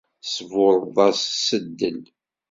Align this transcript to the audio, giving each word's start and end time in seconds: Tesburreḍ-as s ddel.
Tesburreḍ-as 0.23 1.21
s 1.43 1.45
ddel. 1.63 2.01